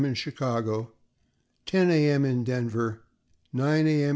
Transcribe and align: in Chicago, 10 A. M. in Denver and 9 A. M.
in 0.05 0.13
Chicago, 0.15 0.91
10 1.67 1.91
A. 1.91 2.09
M. 2.11 2.25
in 2.25 2.43
Denver 2.43 3.01
and 3.53 3.61
9 3.61 3.87
A. 3.87 4.03
M. 4.05 4.09